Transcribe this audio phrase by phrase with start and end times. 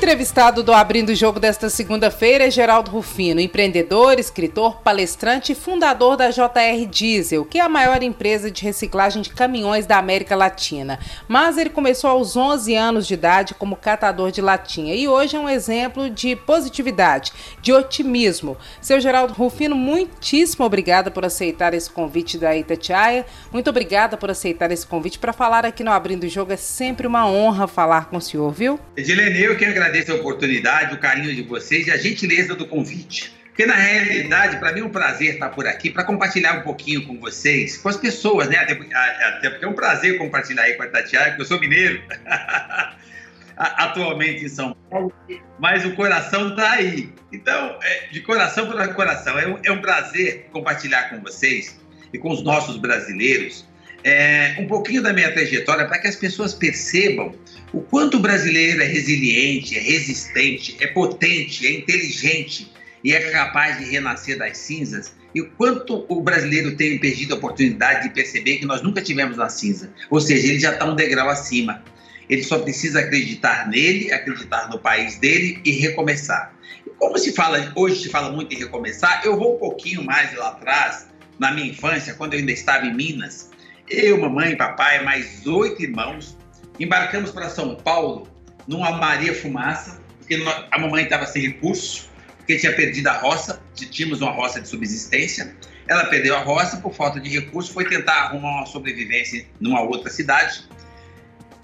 [0.00, 6.16] Entrevistado do Abrindo o Jogo desta segunda-feira é Geraldo Rufino, empreendedor, escritor, palestrante e fundador
[6.16, 10.98] da JR Diesel, que é a maior empresa de reciclagem de caminhões da América Latina.
[11.28, 15.38] Mas ele começou aos 11 anos de idade como catador de latinha e hoje é
[15.38, 17.30] um exemplo de positividade,
[17.60, 18.56] de otimismo.
[18.80, 23.26] Seu Geraldo Rufino, muitíssimo obrigada por aceitar esse convite da Itatiaia.
[23.52, 26.54] Muito obrigada por aceitar esse convite para falar aqui no Abrindo o Jogo.
[26.54, 28.80] É sempre uma honra falar com o senhor, viu?
[28.96, 33.32] Edilene, eu que agradeço a oportunidade, o carinho de vocês e a gentileza do convite.
[33.46, 37.06] Porque, na realidade, para mim é um prazer estar por aqui para compartilhar um pouquinho
[37.06, 38.56] com vocês, com as pessoas, né?
[38.56, 42.02] Até, até porque é um prazer compartilhar aí com a Tatiana, porque eu sou mineiro,
[43.56, 45.12] atualmente em São Paulo,
[45.58, 47.12] mas o coração está aí.
[47.32, 51.78] Então, é, de coração para coração, é um, é um prazer compartilhar com vocês
[52.12, 53.68] e com os nossos brasileiros
[54.02, 57.34] é, um pouquinho da minha trajetória para que as pessoas percebam
[57.72, 62.70] o quanto o brasileiro é resiliente, é resistente, é potente, é inteligente
[63.04, 67.36] e é capaz de renascer das cinzas, e o quanto o brasileiro tem perdido a
[67.36, 69.92] oportunidade de perceber que nós nunca tivemos na cinza.
[70.10, 71.84] Ou seja, ele já está um degrau acima.
[72.28, 76.54] Ele só precisa acreditar nele, acreditar no país dele e recomeçar.
[76.98, 80.48] Como se fala, hoje se fala muito em recomeçar, eu vou um pouquinho mais lá
[80.48, 81.06] atrás,
[81.38, 83.49] na minha infância, quando eu ainda estava em Minas.
[83.90, 86.38] Eu, mamãe, papai, mais oito irmãos,
[86.78, 88.28] embarcamos para São Paulo
[88.68, 94.20] numa Maria Fumaça, porque a mamãe estava sem recurso, porque tinha perdido a roça, tínhamos
[94.20, 95.56] uma roça de subsistência.
[95.88, 100.08] Ela perdeu a roça por falta de recurso, foi tentar arrumar uma sobrevivência numa outra
[100.08, 100.68] cidade.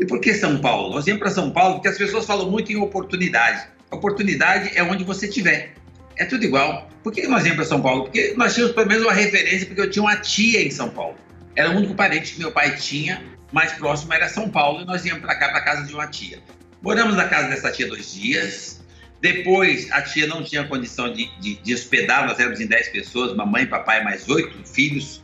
[0.00, 0.92] E por que São Paulo?
[0.92, 3.68] Nós viemos para São Paulo porque as pessoas falam muito em oportunidade.
[3.92, 5.74] Oportunidade é onde você estiver.
[6.16, 6.90] É tudo igual.
[7.04, 8.02] Por que nós viemos para São Paulo?
[8.02, 11.16] Porque nós tínhamos pelo menos uma referência, porque eu tinha uma tia em São Paulo.
[11.56, 15.04] Era o único parente que meu pai tinha mais próximo era São Paulo e nós
[15.04, 16.38] íamos para cá, para casa de uma tia.
[16.82, 18.84] Moramos na casa dessa tia dois dias.
[19.20, 23.34] Depois, a tia não tinha condição de, de, de hospedar, nós éramos em 10 pessoas,
[23.34, 25.22] mamãe, papai, mais oito filhos.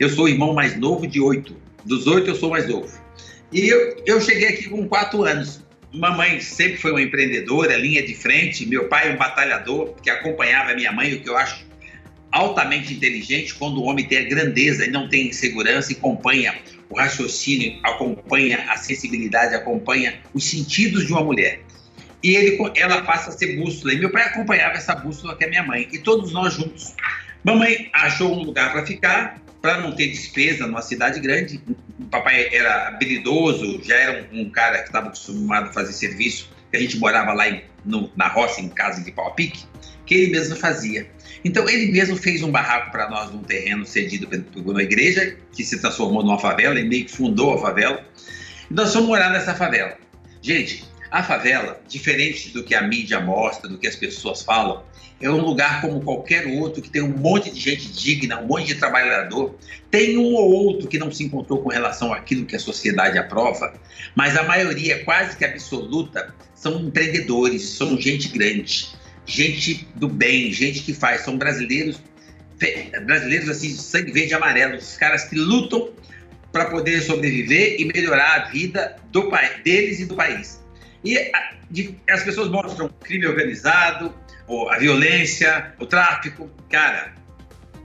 [0.00, 1.56] Eu sou o irmão mais novo de oito.
[1.84, 2.92] Dos oito, eu sou mais novo.
[3.52, 5.64] E eu, eu cheguei aqui com quatro anos.
[5.94, 8.66] Mamãe sempre foi uma empreendedora, linha de frente.
[8.66, 11.64] Meu pai, um batalhador, que acompanhava minha mãe, o que eu acho
[12.30, 16.54] altamente inteligente quando o homem tem a grandeza e não tem insegurança e acompanha
[16.90, 21.60] o raciocínio, acompanha a sensibilidade, acompanha os sentidos de uma mulher.
[22.22, 23.92] E ele, ela passa a ser bússola.
[23.92, 25.88] E meu pai acompanhava essa bússola que é minha mãe.
[25.92, 26.94] E todos nós juntos.
[27.44, 31.60] Mamãe achou um lugar para ficar, para não ter despesa numa cidade grande.
[32.00, 36.50] O papai era habilidoso, já era um, cara que estava acostumado a fazer serviço.
[36.74, 39.64] A gente morava lá em, no, na roça, em casa de pau a pique,
[40.04, 41.08] que ele mesmo fazia.
[41.44, 45.80] Então ele mesmo fez um barraco para nós num terreno cedido uma igreja que se
[45.80, 48.04] transformou numa favela, ele meio que fundou a favela.
[48.70, 49.96] E nós fomos morar nessa favela.
[50.42, 54.82] Gente, a favela, diferente do que a mídia mostra, do que as pessoas falam,
[55.20, 58.66] é um lugar como qualquer outro que tem um monte de gente digna, um monte
[58.66, 59.56] de trabalhador.
[59.90, 63.74] Tem um ou outro que não se encontrou com relação àquilo que a sociedade aprova,
[64.14, 68.96] mas a maioria, quase que absoluta, são empreendedores, são gente grande
[69.28, 72.02] gente do bem, gente que faz, são brasileiros,
[73.04, 75.90] brasileiros assim, sangue verde e amarelo, os caras que lutam
[76.50, 79.30] para poder sobreviver e melhorar a vida do
[79.62, 80.60] deles e do país.
[81.04, 84.14] E a, de, as pessoas mostram o crime organizado,
[84.70, 86.50] a violência, o tráfico.
[86.70, 87.12] Cara,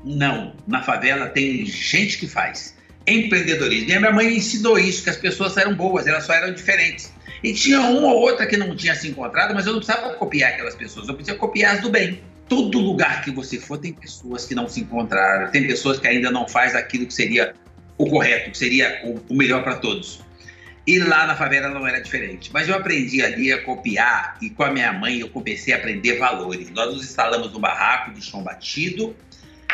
[0.04, 0.56] não.
[0.66, 2.76] Na favela tem gente que faz.
[3.06, 3.90] Empreendedorismo.
[3.90, 7.12] E a minha mãe ensinou isso, que as pessoas eram boas, elas só eram diferentes.
[7.44, 10.54] E tinha uma ou outra que não tinha se encontrado, mas eu não precisava copiar
[10.54, 12.22] aquelas pessoas, eu precisava copiar as do bem.
[12.48, 16.32] Todo lugar que você for tem pessoas que não se encontraram, tem pessoas que ainda
[16.32, 17.54] não faz aquilo que seria
[17.98, 20.22] o correto, que seria o, o melhor para todos.
[20.88, 22.50] E lá na favela não era diferente.
[22.54, 26.18] Mas eu aprendi ali a copiar e com a minha mãe eu comecei a aprender
[26.18, 26.70] valores.
[26.72, 29.16] Nós nos instalamos no barraco de chão batido,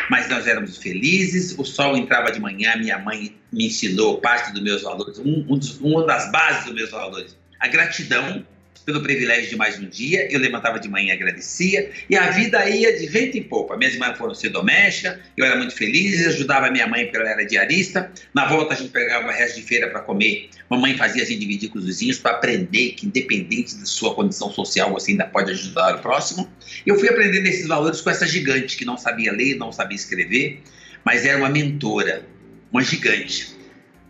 [0.09, 1.57] mas nós éramos felizes.
[1.57, 5.57] O sol entrava de manhã, minha mãe me ensinou parte dos meus valores, um, um
[5.57, 8.45] dos, uma das bases dos meus valores a gratidão
[8.85, 10.27] pelo privilégio de mais um dia.
[10.31, 11.91] Eu levantava de manhã e agradecia.
[12.09, 13.77] E a vida ia de vento em pouco.
[13.77, 17.45] Minhas irmãs foram ser domésticas, eu era muito feliz, ajudava minha mãe porque ela era
[17.45, 18.11] diarista.
[18.33, 20.49] Na volta a gente pegava resto de feira para comer.
[20.69, 24.51] Mamãe fazia a gente dividir com os vizinhos para aprender que, independente da sua condição
[24.51, 26.49] social, você ainda pode ajudar o próximo.
[26.85, 30.61] Eu fui aprendendo esses valores com essa gigante que não sabia ler, não sabia escrever,
[31.05, 32.25] mas era uma mentora,
[32.71, 33.55] uma gigante.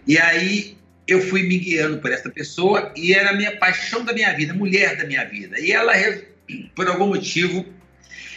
[0.07, 0.78] E aí
[1.09, 4.53] eu fui me guiando por essa pessoa e era a minha paixão da minha vida,
[4.53, 5.59] mulher da minha vida.
[5.59, 5.93] E ela,
[6.75, 7.65] por algum motivo,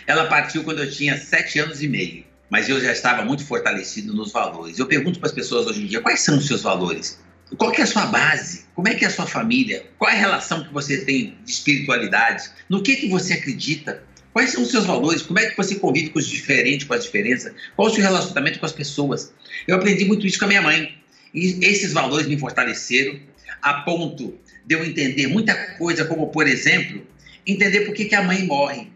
[0.06, 4.12] Ela partiu quando eu tinha sete anos e meio, mas eu já estava muito fortalecido
[4.14, 4.78] nos valores.
[4.78, 7.20] Eu pergunto para as pessoas hoje em dia, quais são os seus valores?
[7.56, 8.64] Qual é a sua base?
[8.74, 9.84] Como é que é a sua família?
[9.98, 12.50] Qual é a relação que você tem de espiritualidade?
[12.68, 14.02] No que, que você acredita?
[14.32, 15.20] Quais são os seus valores?
[15.22, 17.52] Como é que você convive com os diferentes, com as diferenças?
[17.76, 19.32] Qual o seu relacionamento com as pessoas?
[19.68, 21.01] Eu aprendi muito isso com a minha mãe.
[21.34, 23.18] E esses valores me fortaleceram
[23.60, 27.06] a ponto de eu entender muita coisa, como, por exemplo,
[27.46, 28.88] entender por que, que a mãe morre.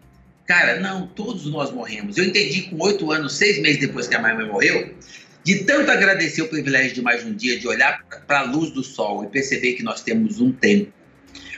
[0.45, 2.17] Cara, não, todos nós morremos.
[2.17, 4.93] Eu entendi com oito anos, seis meses depois que a mãe morreu,
[5.43, 8.83] de tanto agradecer o privilégio de mais um dia, de olhar para a luz do
[8.83, 10.91] sol e perceber que nós temos um tempo.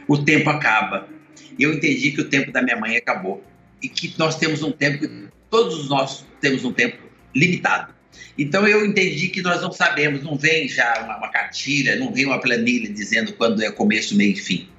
[0.08, 1.08] O tempo acaba.
[1.58, 3.44] E eu entendi que o tempo da minha mãe acabou.
[3.82, 5.08] E que nós temos um tempo,
[5.50, 6.98] todos nós temos um tempo
[7.36, 7.94] limitado.
[8.38, 12.26] Então eu entendi que nós não sabemos, não vem já uma, uma cartilha, não vem
[12.26, 14.70] uma planilha dizendo quando é começo, meio e fim.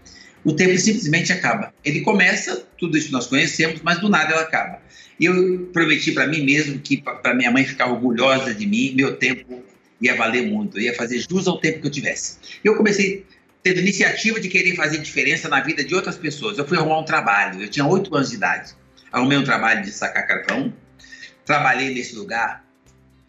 [0.43, 1.73] O tempo simplesmente acaba.
[1.85, 4.81] Ele começa, tudo isso nós conhecemos, mas do nada ele acaba.
[5.19, 9.17] E eu prometi para mim mesmo que para minha mãe ficar orgulhosa de mim, meu
[9.17, 9.63] tempo
[10.01, 12.39] ia valer muito, ia fazer jus ao tempo que eu tivesse.
[12.65, 13.27] Eu comecei
[13.63, 16.57] tendo iniciativa de querer fazer diferença na vida de outras pessoas.
[16.57, 18.75] Eu fui arrumar um trabalho, eu tinha oito anos de idade.
[19.13, 20.73] Arrumei um trabalho de sacar carvão,
[21.45, 22.65] trabalhei nesse lugar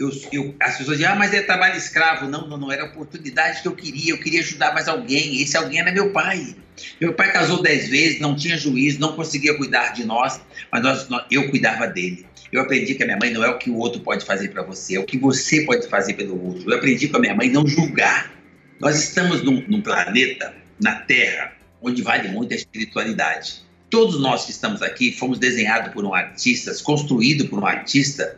[0.02, 2.28] eu, eu, as pessoas dizem, ah, mas é trabalho escravo.
[2.28, 4.14] Não, não, não, era a oportunidade que eu queria.
[4.14, 5.42] Eu queria ajudar mais alguém.
[5.42, 6.56] Esse alguém era meu pai.
[7.00, 11.10] Meu pai casou dez vezes, não tinha juízo, não conseguia cuidar de nós, mas nós,
[11.10, 12.26] nós, eu cuidava dele.
[12.52, 14.64] Eu aprendi que a minha mãe não é o que o outro pode fazer para
[14.64, 16.70] você, é o que você pode fazer pelo outro.
[16.70, 18.34] Eu aprendi com a minha mãe não julgar.
[18.80, 23.62] Nós estamos num, num planeta, na Terra, onde vale muito a espiritualidade.
[23.90, 28.38] Todos nós que estamos aqui fomos desenhados por um artista, construídos por um artista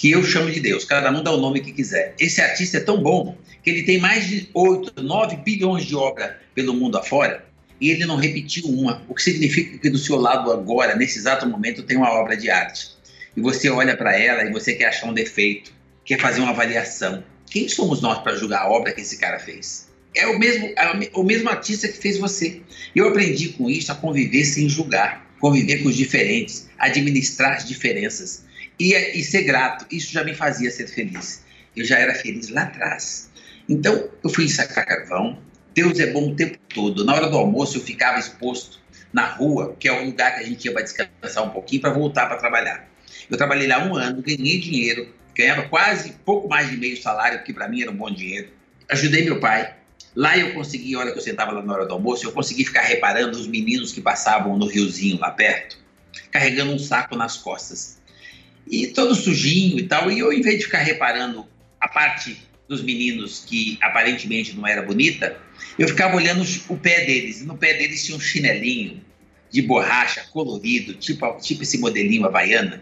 [0.00, 0.82] que eu chamo de Deus.
[0.82, 2.14] Cada um dá o nome que quiser.
[2.18, 6.32] Esse artista é tão bom que ele tem mais de 8, 9 bilhões de obras
[6.54, 7.44] pelo mundo afora
[7.78, 9.04] e ele não repetiu uma.
[9.06, 12.48] O que significa que do seu lado agora, nesse exato momento, tem uma obra de
[12.48, 12.92] arte.
[13.36, 15.70] E você olha para ela e você quer achar um defeito,
[16.02, 17.22] quer fazer uma avaliação.
[17.50, 19.90] Quem somos nós para julgar a obra que esse cara fez?
[20.16, 22.62] É o mesmo, é o mesmo artista que fez você.
[22.96, 28.48] Eu aprendi com isso a conviver sem julgar, conviver com os diferentes, administrar as diferenças
[28.80, 29.86] e, e ser grato.
[29.90, 31.44] Isso já me fazia ser feliz.
[31.76, 33.30] Eu já era feliz lá atrás.
[33.68, 35.38] Então, eu fui sacar carvão.
[35.74, 37.04] Deus é bom o tempo todo.
[37.04, 38.80] Na hora do almoço, eu ficava exposto
[39.12, 41.92] na rua, que é o lugar que a gente ia para descansar um pouquinho, para
[41.92, 42.88] voltar para trabalhar.
[43.30, 47.52] Eu trabalhei lá um ano, ganhei dinheiro, ganhava quase pouco mais de meio salário, que
[47.52, 48.48] para mim era um bom dinheiro.
[48.88, 49.74] Ajudei meu pai.
[50.16, 52.82] Lá eu consegui, hora que eu sentava lá na hora do almoço, eu consegui ficar
[52.82, 55.78] reparando os meninos que passavam no riozinho lá perto,
[56.32, 57.99] carregando um saco nas costas
[58.70, 60.10] e todo sujinho e tal.
[60.10, 61.46] E eu, em vez de ficar reparando
[61.80, 62.38] a parte
[62.68, 65.36] dos meninos que aparentemente não era bonita,
[65.76, 67.40] eu ficava olhando o pé deles.
[67.40, 69.02] E no pé deles tinha um chinelinho
[69.50, 72.80] de borracha colorido, tipo, tipo esse modelinho havaiana.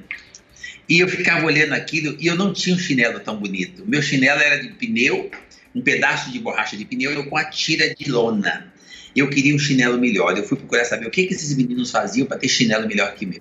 [0.87, 3.85] E eu ficava olhando aquilo e eu não tinha um chinelo tão bonito.
[3.87, 5.31] Meu chinelo era de pneu,
[5.75, 8.73] um pedaço de borracha de pneu com a tira de lona.
[9.17, 10.37] Eu queria um chinelo melhor.
[10.37, 13.25] Eu fui procurar saber o que, que esses meninos faziam para ter chinelo melhor que
[13.25, 13.41] meu.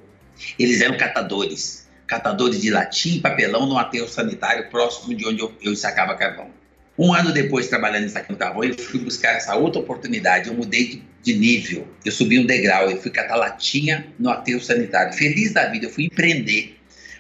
[0.58, 5.76] Eles eram catadores catadores de latim e papelão no aterro sanitário próximo de onde eu,
[5.76, 6.50] sacava carvão.
[6.98, 10.48] Um ano depois, trabalhando em sacando carvão, eu fui buscar essa outra oportunidade.
[10.48, 15.14] Eu mudei de, nível, eu subi um degrau, eu fui catar latinha no aterro sanitário.
[15.14, 16.76] Feliz da vida, eu fui empreender.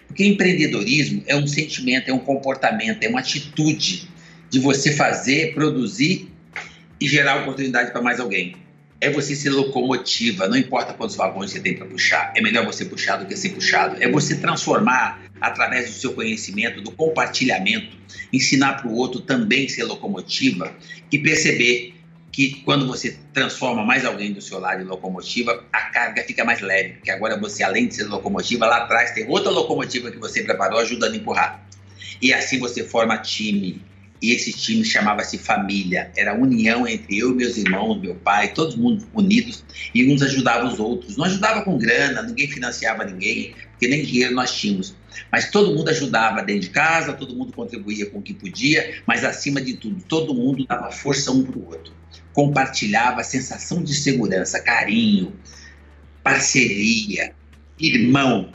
[0.07, 4.07] Porque empreendedorismo é um sentimento, é um comportamento, é uma atitude
[4.49, 6.31] de você fazer, produzir
[6.99, 8.55] e gerar oportunidade para mais alguém
[8.99, 12.83] é você ser locomotiva, não importa quantos vagões você tem para puxar, é melhor você
[12.83, 14.01] puxar do que ser puxado.
[14.01, 17.95] É você transformar através do seu conhecimento, do compartilhamento,
[18.33, 20.75] ensinar para o outro também ser locomotiva
[21.11, 21.93] e perceber
[22.31, 26.61] que quando você transforma mais alguém do seu lado em locomotiva, a carga fica mais
[26.61, 30.43] leve, porque agora você, além de ser locomotiva, lá atrás tem outra locomotiva que você
[30.43, 31.67] preparou ajudando a empurrar.
[32.21, 33.81] E assim você forma time,
[34.21, 36.11] e esse time chamava-se família.
[36.15, 40.79] Era união entre eu, meus irmãos, meu pai, todo mundo unidos e uns ajudavam os
[40.79, 41.17] outros.
[41.17, 44.95] Não ajudava com grana, ninguém financiava ninguém, porque nem dinheiro nós tínhamos.
[45.31, 49.23] Mas todo mundo ajudava dentro de casa, todo mundo contribuía com o que podia, mas
[49.23, 51.93] acima de tudo, todo mundo dava força um para o outro.
[52.33, 55.33] Compartilhava a sensação de segurança, carinho,
[56.23, 57.33] parceria,
[57.79, 58.51] irmão,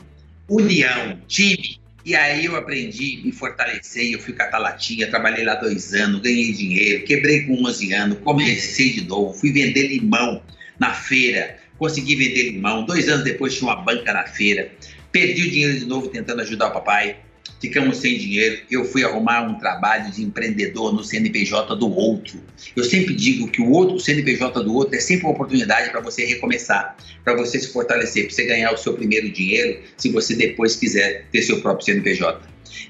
[0.47, 5.93] união, time e aí eu aprendi, me fortaleci, eu fui catar latinha, trabalhei lá dois
[5.93, 10.43] anos, ganhei dinheiro, quebrei com 11 anos, comecei de novo, fui vender limão
[10.77, 14.69] na feira, consegui vender limão, dois anos depois tinha uma banca na feira,
[15.13, 17.17] perdi o dinheiro de novo tentando ajudar o papai,
[17.63, 22.37] ficamos sem dinheiro, eu fui arrumar um trabalho de empreendedor no CNPJ do outro.
[22.75, 26.01] Eu sempre digo que o outro, o CNPJ do outro, é sempre uma oportunidade para
[26.01, 30.35] você recomeçar, para você se fortalecer, para você ganhar o seu primeiro dinheiro, se você
[30.35, 32.41] depois quiser ter seu próprio CNPJ.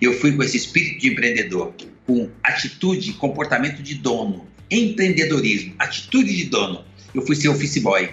[0.01, 1.72] Eu fui com esse espírito de empreendedor,
[2.08, 6.84] com atitude, comportamento de dono, empreendedorismo, atitude de dono.
[7.13, 8.10] Eu fui ser office boy,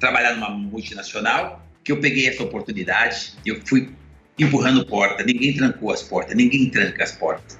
[0.00, 3.88] trabalhar numa multinacional, que eu peguei essa oportunidade, eu fui
[4.38, 7.58] empurrando porta, ninguém trancou as portas, ninguém tranca as portas.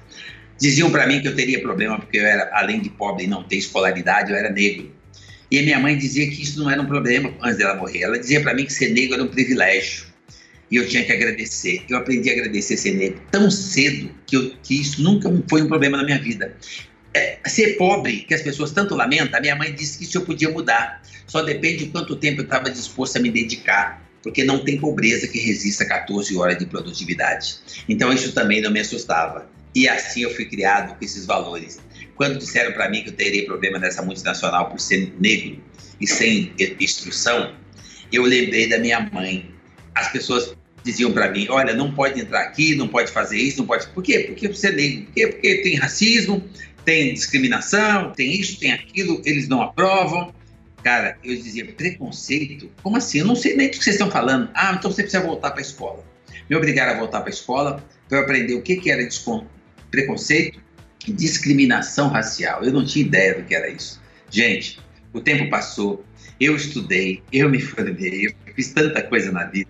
[0.59, 3.43] Diziam para mim que eu teria problema porque eu era, além de pobre e não
[3.43, 4.91] ter escolaridade, eu era negro.
[5.51, 8.03] E minha mãe dizia que isso não era um problema antes dela morrer.
[8.03, 10.05] Ela dizia para mim que ser negro era um privilégio.
[10.71, 11.83] E eu tinha que agradecer.
[11.87, 15.67] Eu aprendi a agradecer ser negro tão cedo que, eu, que isso nunca foi um
[15.67, 16.55] problema na minha vida.
[17.13, 20.49] É, ser pobre, que as pessoas tanto lamentam, minha mãe disse que isso eu podia
[20.49, 21.03] mudar.
[21.27, 25.27] Só depende de quanto tempo eu estava disposto a me dedicar porque não tem pobreza
[25.27, 27.57] que resista 14 horas de produtividade.
[27.87, 29.47] Então isso também não me assustava.
[29.75, 31.79] E assim eu fui criado com esses valores.
[32.15, 35.61] Quando disseram para mim que eu teria problema nessa multinacional por ser negro
[35.99, 37.53] e sem instrução,
[38.11, 39.51] eu lembrei da minha mãe.
[39.93, 43.65] As pessoas diziam para mim: olha, não pode entrar aqui, não pode fazer isso, não
[43.65, 43.87] pode.
[43.87, 44.19] Por quê?
[44.19, 45.05] Porque você é negro.
[45.05, 45.27] Por quê?
[45.27, 46.43] Porque tem racismo,
[46.85, 50.33] tem discriminação, tem isso, tem aquilo, eles não aprovam.
[50.83, 52.69] Cara, eu dizia, preconceito?
[52.83, 53.19] Como assim?
[53.19, 54.49] Eu não sei nem do que vocês estão falando.
[54.53, 56.03] Ah, então você precisa voltar para a escola.
[56.49, 59.07] Me obrigaram a voltar para a escola para aprender o que, que era
[59.89, 60.59] preconceito
[61.07, 62.63] e discriminação racial.
[62.63, 64.01] Eu não tinha ideia do que era isso.
[64.29, 64.79] Gente,
[65.13, 66.03] o tempo passou,
[66.39, 69.69] eu estudei, eu me formei, eu fiz tanta coisa na vida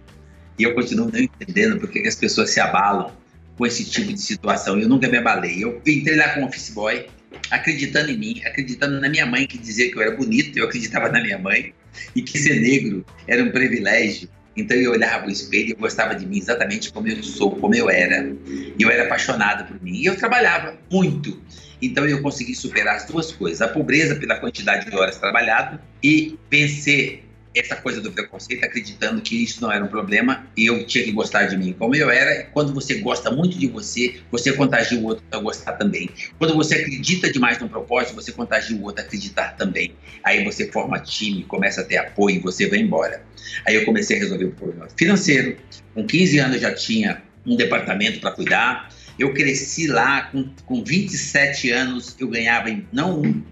[0.58, 3.12] e eu continuo não entendendo porque que as pessoas se abalam
[3.58, 4.80] com esse tipo de situação.
[4.80, 5.64] Eu nunca me abalei.
[5.64, 7.06] Eu entrei lá como office boy,
[7.54, 11.10] acreditando em mim, acreditando na minha mãe, que dizia que eu era bonito, eu acreditava
[11.10, 11.74] na minha mãe,
[12.16, 14.28] e que ser negro era um privilégio.
[14.56, 17.74] Então eu olhava o espelho e eu gostava de mim exatamente como eu sou, como
[17.74, 18.32] eu era.
[18.46, 19.96] E eu era apaixonado por mim.
[19.96, 21.42] E eu trabalhava muito.
[21.82, 26.38] Então eu consegui superar as duas coisas: a pobreza pela quantidade de horas trabalhado e
[26.52, 27.24] vencer
[27.56, 31.12] essa coisa do preconceito, acreditando que isso não era um problema e eu tinha que
[31.12, 32.46] gostar de mim como eu era.
[32.46, 36.10] Quando você gosta muito de você, você contagia o outro a gostar também.
[36.40, 39.96] Quando você acredita demais num propósito, você contagia o outro a acreditar também.
[40.24, 43.24] Aí você forma time, começa a ter apoio e você vai embora.
[43.68, 45.58] Aí eu comecei a resolver o problema financeiro.
[45.94, 48.90] Com 15 anos já tinha um departamento para cuidar.
[49.20, 53.44] Eu cresci lá com, com 27 anos, eu ganhava não um,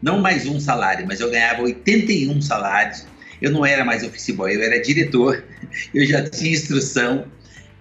[0.00, 3.06] não mais um salário, mas eu ganhava 81 salários
[3.42, 5.44] eu não era mais office boy, eu era diretor,
[5.92, 7.26] eu já tinha instrução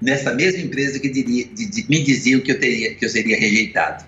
[0.02, 3.40] nessa mesma empresa que diria, de, de, me diziam que eu, teria, que eu seria
[3.40, 4.04] rejeitado.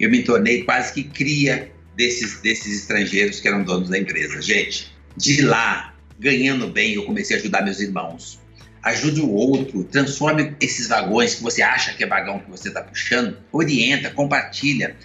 [0.00, 4.40] Eu me tornei quase que cria desses, desses estrangeiros que eram donos da empresa.
[4.40, 8.40] Gente, de lá, ganhando bem, eu comecei a ajudar meus irmãos.
[8.82, 12.82] Ajude o outro, transforme esses vagões que você acha que é vagão que você está
[12.82, 14.96] puxando, orienta, compartilha.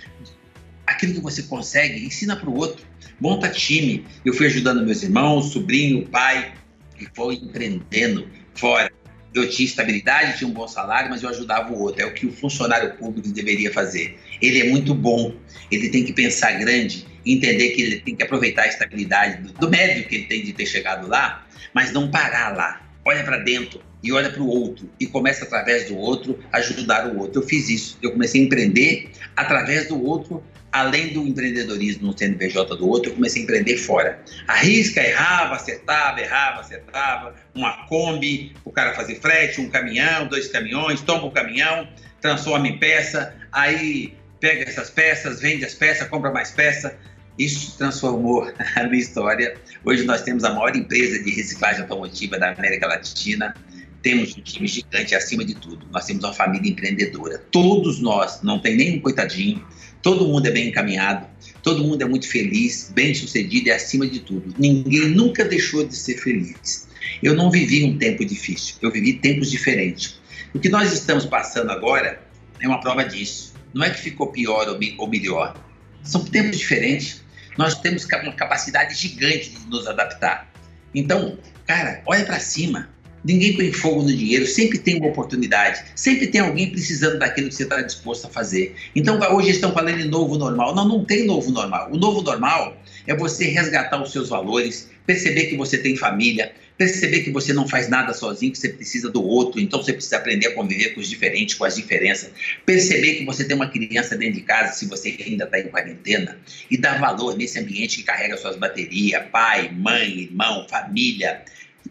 [0.91, 2.86] Aquilo que você consegue, ensina para o outro
[3.21, 4.05] monta time.
[4.25, 6.53] Eu fui ajudando meus irmãos, sobrinho, pai,
[7.00, 8.91] e foi empreendendo fora.
[9.33, 12.01] Eu tinha estabilidade, tinha um bom salário, mas eu ajudava o outro.
[12.01, 14.19] É o que o funcionário público deveria fazer.
[14.41, 15.33] Ele é muito bom,
[15.71, 19.69] ele tem que pensar grande, entender que ele tem que aproveitar a estabilidade do, do
[19.69, 22.81] médio que ele tem de ter chegado lá, mas não parar lá.
[23.05, 27.19] Olha para dentro e olha para o outro e começa através do outro ajudar o
[27.19, 27.41] outro.
[27.41, 27.98] Eu fiz isso.
[28.01, 33.15] Eu comecei a empreender através do outro além do empreendedorismo no CNPJ do outro, eu
[33.15, 34.23] comecei a empreender fora.
[34.47, 37.35] Arrisca, errava, acertava, errava, acertava.
[37.53, 41.87] Uma Kombi, o cara fazer frete, um caminhão, dois caminhões, toma o caminhão,
[42.21, 46.97] transforma em peça, aí pega essas peças, vende as peças, compra mais peça.
[47.37, 48.43] Isso transformou
[48.75, 49.57] a minha história.
[49.83, 53.53] Hoje nós temos a maior empresa de reciclagem automotiva da América Latina.
[54.01, 55.85] Temos um time gigante acima de tudo.
[55.91, 57.37] Nós temos uma família empreendedora.
[57.51, 59.63] Todos nós, não tem nenhum coitadinho,
[60.01, 61.27] Todo mundo é bem encaminhado,
[61.62, 64.53] todo mundo é muito feliz, bem sucedido e acima de tudo.
[64.58, 66.88] Ninguém nunca deixou de ser feliz.
[67.22, 70.20] Eu não vivi um tempo difícil, eu vivi tempos diferentes.
[70.53, 72.22] O que nós estamos passando agora
[72.60, 73.53] é uma prova disso.
[73.74, 74.67] Não é que ficou pior
[74.98, 75.55] ou melhor.
[76.03, 77.24] São tempos diferentes.
[77.58, 80.51] Nós temos uma capacidade gigante de nos adaptar.
[80.93, 82.89] Então, cara, olha para cima.
[83.23, 87.55] Ninguém põe fogo no dinheiro, sempre tem uma oportunidade, sempre tem alguém precisando daquilo que
[87.55, 88.75] você está disposto a fazer.
[88.95, 90.73] Então, hoje estão falando em novo normal.
[90.73, 91.89] Não, não tem novo normal.
[91.91, 97.21] O novo normal é você resgatar os seus valores, perceber que você tem família, perceber
[97.21, 100.47] que você não faz nada sozinho, que você precisa do outro, então você precisa aprender
[100.47, 102.31] a conviver com os diferentes, com as diferenças.
[102.65, 106.39] Perceber que você tem uma criança dentro de casa, se você ainda está em quarentena,
[106.69, 111.43] e dar valor nesse ambiente que carrega suas baterias, pai, mãe, irmão, família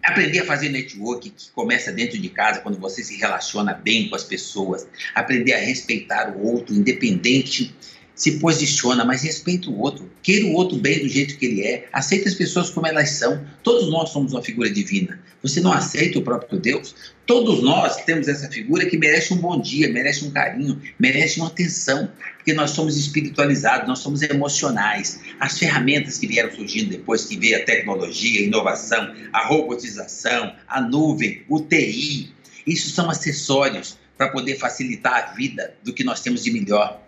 [0.02, 4.16] Aprender a fazer network que começa dentro de casa, quando você se relaciona bem com
[4.16, 4.87] as pessoas.
[5.14, 7.75] Aprender a respeitar o outro, independente
[8.20, 11.88] se posiciona, mas respeita o outro, queira o outro bem do jeito que ele é,
[11.90, 13.42] aceita as pessoas como elas são.
[13.62, 15.18] Todos nós somos uma figura divina.
[15.42, 16.94] Você não aceita o próprio Deus?
[17.24, 21.46] Todos nós temos essa figura que merece um bom dia, merece um carinho, merece uma
[21.46, 25.18] atenção, porque nós somos espiritualizados, nós somos emocionais.
[25.40, 30.82] As ferramentas que vieram surgindo depois que veio a tecnologia, a inovação, a robotização, a
[30.82, 32.34] nuvem, o TI,
[32.66, 37.00] isso são acessórios para poder facilitar a vida do que nós temos de melhor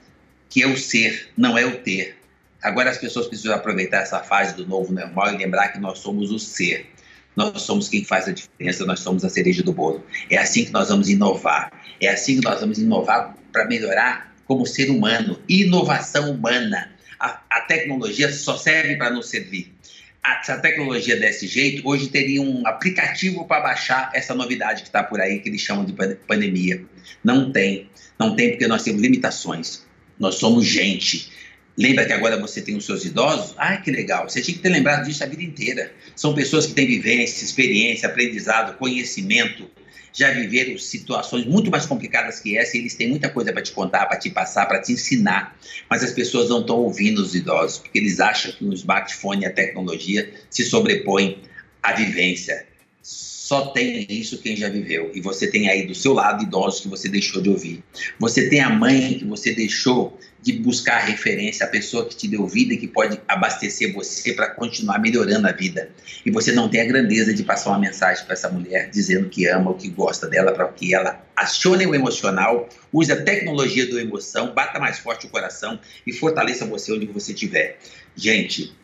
[0.53, 2.15] que é o ser, não é o ter.
[2.63, 6.31] Agora as pessoas precisam aproveitar essa fase do novo normal e lembrar que nós somos
[6.31, 6.91] o ser.
[7.35, 10.05] Nós somos quem faz a diferença, nós somos a cereja do bolo.
[10.29, 11.73] É assim que nós vamos inovar.
[11.99, 15.41] É assim que nós vamos inovar para melhorar como ser humano.
[15.49, 16.93] Inovação humana.
[17.19, 19.73] A, a tecnologia só serve para nos servir.
[20.23, 24.89] A, se a tecnologia desse jeito, hoje teria um aplicativo para baixar essa novidade que
[24.89, 25.95] está por aí, que eles chamam de
[26.27, 26.85] pandemia.
[27.25, 27.89] Não tem.
[28.19, 29.82] Não tem porque nós temos limitações.
[30.19, 31.31] Nós somos gente.
[31.76, 33.54] Lembra que agora você tem os seus idosos?
[33.57, 34.28] Ah, que legal.
[34.28, 35.92] Você tinha que ter lembrado disso a vida inteira.
[36.14, 39.71] São pessoas que têm vivência, experiência, aprendizado, conhecimento,
[40.12, 43.73] já viveram situações muito mais complicadas que essa e eles têm muita coisa para te
[43.73, 45.57] contar, para te passar, para te ensinar.
[45.88, 49.47] Mas as pessoas não estão ouvindo os idosos, porque eles acham que o smartphone e
[49.47, 51.38] a tecnologia se sobrepõem
[51.83, 52.66] à vivência.
[53.53, 55.11] Só tem isso quem já viveu.
[55.13, 57.85] E você tem aí do seu lado idosos que você deixou de ouvir.
[58.19, 62.47] Você tem a mãe que você deixou de buscar referência, a pessoa que te deu
[62.47, 65.91] vida e que pode abastecer você para continuar melhorando a vida.
[66.25, 69.47] E você não tem a grandeza de passar uma mensagem para essa mulher dizendo que
[69.47, 74.01] ama ou que gosta dela para que ela acione o emocional, use a tecnologia do
[74.01, 77.79] emoção, bata mais forte o coração e fortaleça você onde você estiver.
[78.17, 78.75] Gente,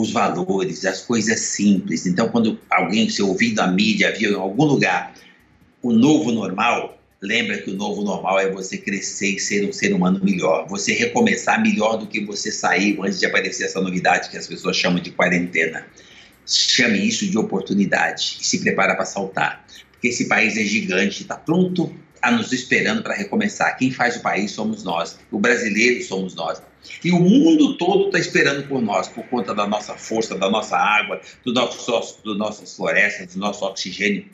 [0.00, 2.06] os valores, as coisas simples.
[2.06, 5.14] Então, quando alguém, se ouvindo a mídia, viu em algum lugar
[5.82, 9.92] o novo normal, lembra que o novo normal é você crescer e ser um ser
[9.92, 14.38] humano melhor, você recomeçar melhor do que você saiu antes de aparecer essa novidade que
[14.38, 15.86] as pessoas chamam de quarentena.
[16.46, 21.36] Chame isso de oportunidade e se prepara para saltar, porque esse país é gigante, está
[21.36, 23.76] pronto a nos esperando para recomeçar.
[23.76, 26.60] Quem faz o país somos nós, o brasileiro somos nós.
[27.04, 30.76] E o mundo todo está esperando por nós, por conta da nossa força, da nossa
[30.76, 34.26] água, do nosso, do nossas florestas, do nosso oxigênio,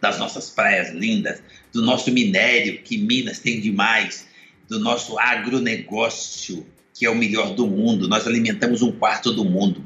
[0.00, 4.26] das nossas praias lindas, do nosso minério, que Minas tem demais,
[4.68, 8.08] do nosso agronegócio, que é o melhor do mundo.
[8.08, 9.84] Nós alimentamos um quarto do mundo.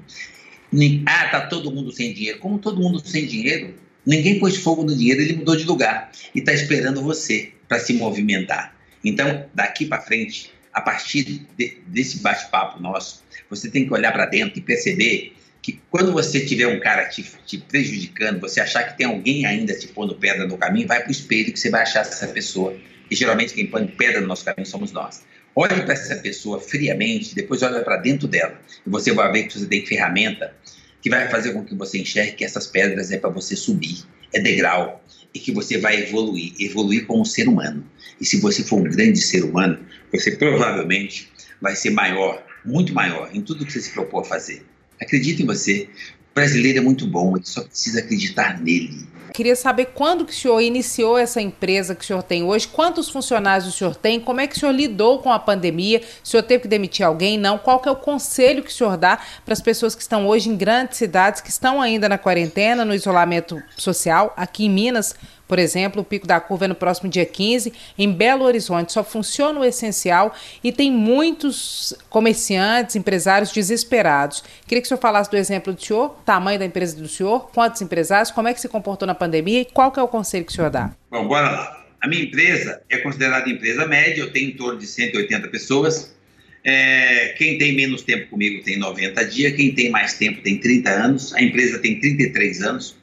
[1.06, 2.38] Ah, está todo mundo sem dinheiro.
[2.38, 6.40] Como todo mundo sem dinheiro, ninguém pôs fogo no dinheiro, ele mudou de lugar e
[6.40, 8.76] está esperando você para se movimentar.
[9.04, 14.26] Então, daqui para frente, a partir de, desse bate-papo nosso, você tem que olhar para
[14.26, 18.96] dentro e perceber que quando você tiver um cara te, te, prejudicando, você achar que
[18.96, 21.82] tem alguém ainda te pondo pedra no caminho, vai para o espelho que você vai
[21.82, 22.76] achar essa pessoa.
[23.10, 25.24] E geralmente quem põe pedra no nosso caminho somos nós.
[25.56, 28.60] Olhe para essa pessoa friamente, depois olha para dentro dela.
[28.86, 30.54] E você vai ver que você tem ferramenta
[31.02, 34.40] que vai fazer com que você enxergue que essas pedras é para você subir, é
[34.40, 35.02] degrau,
[35.34, 37.84] e que você vai evoluir, evoluir como ser humano.
[38.20, 39.78] E se você for um grande ser humano,
[40.12, 44.62] você provavelmente vai ser maior, muito maior, em tudo que você se propôs a fazer.
[45.00, 45.88] Acredite em você.
[46.30, 49.06] O brasileiro é muito bom, ele só precisa acreditar nele.
[49.38, 53.08] Queria saber quando que o senhor iniciou essa empresa que o senhor tem hoje, quantos
[53.08, 56.42] funcionários o senhor tem, como é que o senhor lidou com a pandemia, o senhor
[56.42, 57.56] teve que demitir alguém, não?
[57.56, 60.48] Qual que é o conselho que o senhor dá para as pessoas que estão hoje
[60.48, 65.14] em grandes cidades, que estão ainda na quarentena, no isolamento social, aqui em Minas,
[65.48, 67.72] por exemplo, o Pico da Curva é no próximo dia 15.
[67.98, 74.44] Em Belo Horizonte só funciona o essencial e tem muitos comerciantes, empresários desesperados.
[74.66, 77.80] Queria que o senhor falasse do exemplo do senhor, tamanho da empresa do senhor, quantos
[77.80, 80.52] empresários, como é que se comportou na pandemia e qual que é o conselho que
[80.52, 80.94] o senhor dá?
[81.10, 81.86] Bom, bora lá.
[82.00, 86.14] A minha empresa é considerada empresa média, eu tenho em torno de 180 pessoas.
[86.62, 90.90] É, quem tem menos tempo comigo tem 90 dias, quem tem mais tempo tem 30
[90.90, 92.97] anos, a empresa tem 33 anos.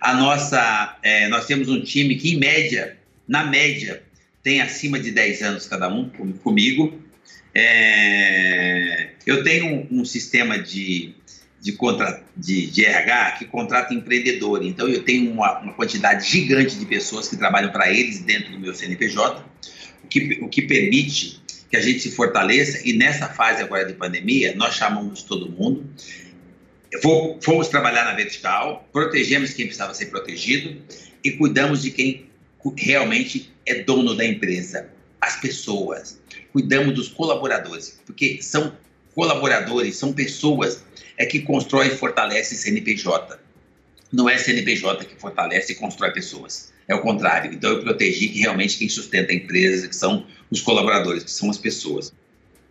[0.00, 4.02] A nossa, é, nós temos um time que, em média, na média,
[4.42, 6.08] tem acima de 10 anos cada um
[6.42, 7.02] comigo.
[7.54, 11.14] É, eu tenho um, um sistema de,
[11.60, 14.64] de, contra, de, de, RH que contrata empreendedor.
[14.64, 18.60] Então, eu tenho uma, uma quantidade gigante de pessoas que trabalham para eles dentro do
[18.60, 19.44] meu CNPJ,
[20.04, 22.80] o que, o que permite que a gente se fortaleça.
[22.88, 25.84] E nessa fase agora de pandemia, nós chamamos todo mundo
[27.40, 30.80] fomos trabalhar na vertical, protegemos quem precisava ser protegido
[31.22, 32.28] e cuidamos de quem
[32.76, 34.88] realmente é dono da empresa,
[35.20, 36.18] as pessoas.
[36.52, 38.76] Cuidamos dos colaboradores, porque são
[39.14, 40.82] colaboradores, são pessoas
[41.16, 43.38] é que constrói e fortalece CNPJ.
[44.10, 46.72] não é CNPJ que fortalece e constrói pessoas.
[46.86, 47.52] É o contrário.
[47.52, 51.50] Então, eu protegi que realmente quem sustenta a empresa, que são os colaboradores, que são
[51.50, 52.14] as pessoas.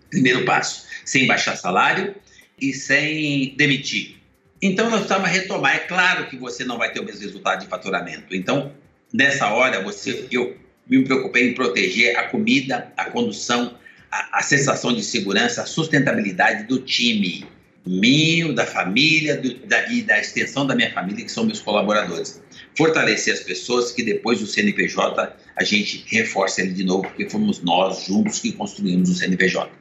[0.10, 2.16] Primeiro passo, sem baixar salário
[2.60, 4.18] e sem demitir.
[4.62, 5.76] Então, nós precisamos retomar.
[5.76, 8.36] É claro que você não vai ter o mesmo resultado de faturamento.
[8.36, 8.72] Então,
[9.14, 10.58] nessa hora, você, eu
[10.90, 13.78] me preocupei em proteger a comida, a condução,
[14.12, 17.46] a, a sensação de segurança, a sustentabilidade do time
[17.88, 22.42] meu, da família do, da, e da extensão da minha família, que são meus colaboradores.
[22.78, 27.62] Fortalecer as pessoas que depois do CNPJ a gente reforça ele de novo, porque fomos
[27.64, 29.72] nós juntos que construímos o CNPJ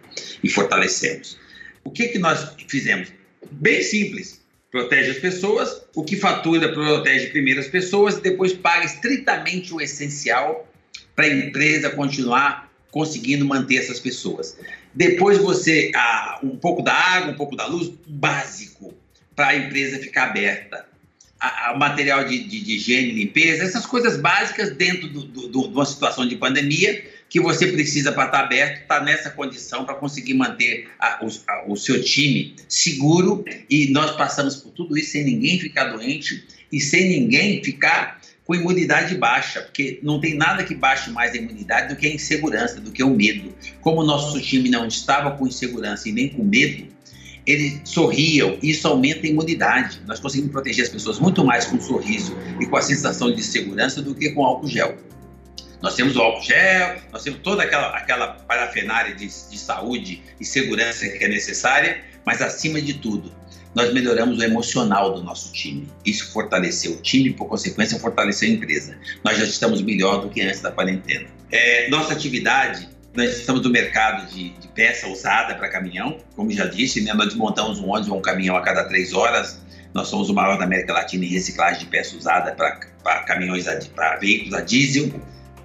[0.43, 1.37] e fortalecemos.
[1.87, 3.13] O que, que nós fizemos?
[3.49, 4.41] Bem simples.
[4.73, 9.81] Protege as pessoas, o que fatura protege primeiro as pessoas, e depois paga estritamente o
[9.81, 10.69] essencial
[11.15, 14.59] para a empresa continuar conseguindo manter essas pessoas.
[14.93, 18.93] Depois você, ah, um pouco da água, um pouco da luz, básico,
[19.37, 20.87] para a empresa ficar aberta.
[21.39, 26.27] A, a material de, de, de, higiene limpeza, essas coisas básicas dentro de uma situação
[26.27, 30.35] de pandemia que você precisa para estar tá aberto, estar tá nessa condição para conseguir
[30.35, 33.45] manter a, o, a, o seu time seguro.
[33.69, 38.55] E nós passamos por tudo isso sem ninguém ficar doente e sem ninguém ficar com
[38.55, 42.81] imunidade baixa, porque não tem nada que baixe mais a imunidade do que a insegurança,
[42.81, 43.53] do que o medo.
[43.81, 46.87] Como o nosso time não estava com insegurança e nem com medo,
[47.45, 50.01] eles sorriam, isso aumenta a imunidade.
[50.07, 53.43] Nós conseguimos proteger as pessoas muito mais com um sorriso e com a sensação de
[53.43, 54.97] segurança do que com álcool gel.
[55.87, 60.45] Nós temos o álcool gel, nós temos toda aquela, aquela parafenária de, de saúde e
[60.45, 63.33] segurança que é necessária, mas acima de tudo,
[63.73, 65.89] nós melhoramos o emocional do nosso time.
[66.05, 68.99] Isso fortaleceu o time, por consequência, fortaleceu a empresa.
[69.23, 71.29] Nós já estamos melhor do que antes da quarentena.
[71.53, 76.67] É, nossa atividade, nós estamos no mercado de, de peça usada para caminhão, como já
[76.67, 77.15] disse, né?
[77.15, 79.61] nós desmontamos um ônibus ou um caminhão a cada três horas.
[79.95, 84.17] Nós somos o maior da América Latina em reciclagem de peça usada para caminhões, para
[84.17, 85.13] veículos a diesel.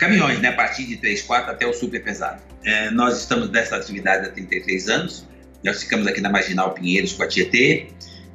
[0.02, 0.48] Caminhões, né?
[0.48, 2.42] a partir de 3, 4 até o super pesado.
[2.66, 5.28] É, nós estamos nessa atividade há 33 anos.
[5.64, 7.86] Nós ficamos aqui na Marginal Pinheiros com a Tietê,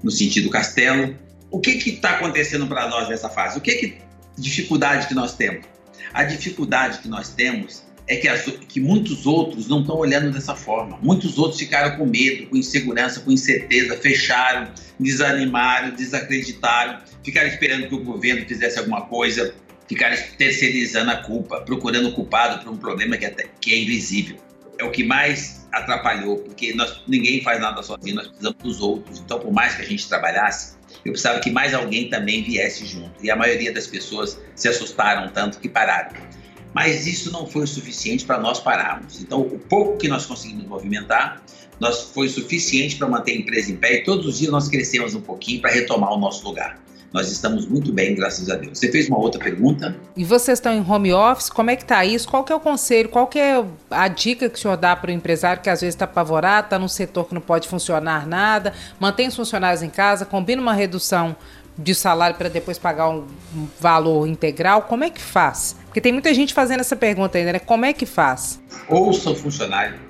[0.00, 1.18] no sentido Castelo.
[1.50, 3.58] O que está acontecendo para nós nessa fase?
[3.58, 3.98] O que, que
[4.38, 5.66] dificuldade que nós temos?
[6.14, 10.54] A dificuldade que nós temos é que, as, que muitos outros não estão olhando dessa
[10.54, 10.96] forma.
[11.02, 17.94] Muitos outros ficaram com medo, com insegurança, com incerteza, fecharam, desanimaram, desacreditaram, ficaram esperando que
[17.96, 19.52] o governo fizesse alguma coisa,
[19.88, 24.36] ficaram terceirizando a culpa, procurando o culpado por um problema que, é que é invisível.
[24.78, 29.20] É o que mais atrapalhou, porque nós, ninguém faz nada sozinho, nós precisamos dos outros.
[29.20, 33.12] Então, por mais que a gente trabalhasse, eu precisava que mais alguém também viesse junto.
[33.24, 36.12] E a maioria das pessoas se assustaram tanto que pararam.
[36.74, 39.22] Mas isso não foi o suficiente para nós pararmos.
[39.22, 41.42] Então, o pouco que nós conseguimos movimentar,
[41.80, 45.14] nós foi suficiente para manter a empresa em pé e todos os dias nós crescemos
[45.14, 46.78] um pouquinho para retomar o nosso lugar.
[47.16, 48.78] Nós estamos muito bem, graças a Deus.
[48.78, 49.96] Você fez uma outra pergunta?
[50.14, 52.28] E vocês estão em home office, como é que está isso?
[52.28, 55.08] Qual que é o conselho, qual que é a dica que o senhor dá para
[55.08, 58.74] o empresário que às vezes está apavorado, está num setor que não pode funcionar nada,
[59.00, 61.34] mantém os funcionários em casa, combina uma redução
[61.78, 63.24] de salário para depois pagar um
[63.80, 65.74] valor integral, como é que faz?
[65.86, 67.58] Porque tem muita gente fazendo essa pergunta ainda, né?
[67.58, 68.60] Como é que faz?
[68.90, 70.05] Ouça o funcionário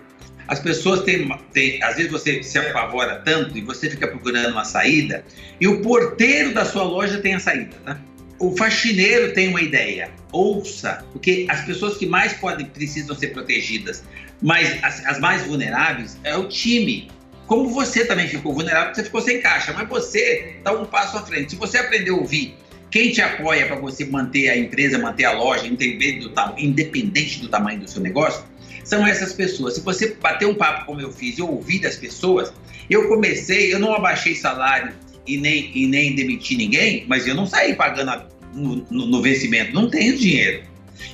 [0.49, 4.65] as pessoas têm, têm, às vezes você se apavora tanto e você fica procurando uma
[4.65, 5.25] saída
[5.61, 7.99] e o porteiro da sua loja tem a saída, tá?
[8.39, 10.11] O faxineiro tem uma ideia.
[10.31, 14.05] Ouça, porque as pessoas que mais podem precisam ser protegidas,
[14.43, 17.11] mas as, as mais vulneráveis é o time.
[17.47, 21.23] Como você também ficou vulnerável, você ficou sem caixa, mas você está um passo à
[21.25, 21.53] frente.
[21.53, 22.55] Se você aprender a ouvir
[22.91, 27.49] quem te apoia para você manter a empresa, manter a loja, independente do, independente do
[27.49, 28.45] tamanho do seu negócio,
[28.87, 29.75] são essas pessoas.
[29.75, 32.53] Se você bater um papo como eu fiz e ouvir das pessoas,
[32.88, 34.92] eu comecei, eu não abaixei salário
[35.27, 38.22] e nem, e nem demiti ninguém, mas eu não saí pagando
[38.55, 40.62] no, no, no vencimento, não tenho dinheiro.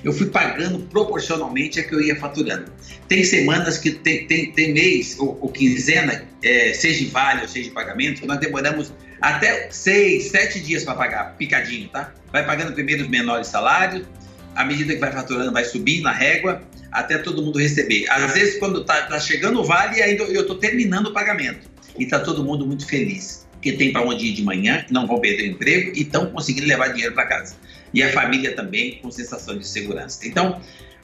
[0.05, 2.71] Eu fui pagando proporcionalmente a que eu ia faturando.
[3.09, 7.71] Tem semanas que tem, tem, tem mês ou, ou quinzena, é, seja vale ou seja
[7.71, 12.13] pagamento, que nós demoramos até seis, sete dias para pagar, picadinho, tá?
[12.31, 14.07] Vai pagando primeiro os menores salários,
[14.55, 18.09] à medida que vai faturando, vai subindo a régua, até todo mundo receber.
[18.11, 21.71] Às vezes, quando está tá chegando o vale, ainda eu estou terminando o pagamento.
[21.99, 25.21] E está todo mundo muito feliz, porque tem para onde ir de manhã, não vão
[25.21, 27.57] perder o emprego e estão conseguindo levar dinheiro para casa.
[27.93, 30.27] E a família também com sensação de segurança.
[30.27, 30.61] Então,